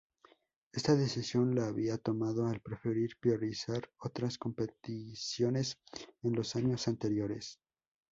[0.73, 5.77] Esta decisión la había tomado al preferir priorizar otras competiciones
[6.23, 7.59] en los años anteriores.